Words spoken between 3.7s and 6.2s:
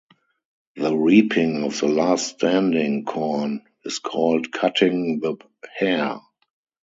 is called "cutting the hare."